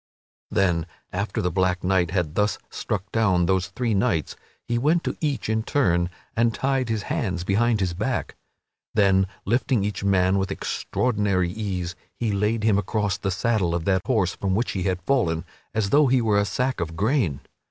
[0.49, 4.35] Then after the black knight had thus struck down those three knights
[4.67, 8.35] he went to each in turn and tied his hands behind his back.
[8.95, 14.01] Then, lifting each man with extraordinary ease, he laid him across the saddle of that
[14.07, 17.41] horse from which he had fallen, as though he were a sack of grain.